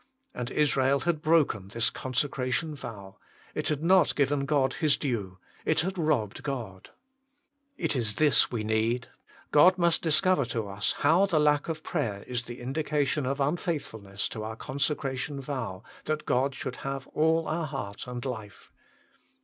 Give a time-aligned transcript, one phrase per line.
[0.33, 3.17] And Israel had broken this consecration vow:
[3.53, 6.89] it had not given God Hie due; it had robbed God.
[7.77, 9.09] It is this we need:
[9.51, 14.27] God must discover to us how the lack of prayer is the indication of unfaithfulness
[14.29, 18.71] to our consecration vow, that God should have all our heart and life.